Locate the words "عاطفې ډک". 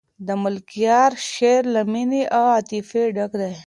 2.53-3.31